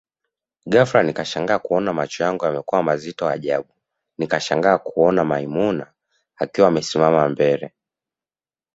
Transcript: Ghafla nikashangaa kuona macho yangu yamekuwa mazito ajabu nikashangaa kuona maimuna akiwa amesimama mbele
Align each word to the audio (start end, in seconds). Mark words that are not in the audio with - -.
Ghafla 0.65 1.03
nikashangaa 1.03 1.59
kuona 1.59 1.93
macho 1.93 2.23
yangu 2.23 2.45
yamekuwa 2.45 2.83
mazito 2.83 3.29
ajabu 3.29 3.67
nikashangaa 4.17 4.77
kuona 4.77 5.23
maimuna 5.23 5.93
akiwa 6.35 6.67
amesimama 6.67 7.29
mbele 7.29 7.73